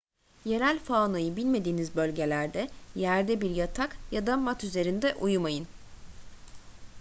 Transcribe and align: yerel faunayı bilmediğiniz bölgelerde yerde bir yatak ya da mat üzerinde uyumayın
yerel 0.45 0.79
faunayı 0.79 1.35
bilmediğiniz 1.35 1.95
bölgelerde 1.95 2.69
yerde 2.95 3.41
bir 3.41 3.49
yatak 3.49 3.97
ya 4.11 4.27
da 4.27 4.37
mat 4.37 4.63
üzerinde 4.63 5.15
uyumayın 5.15 5.67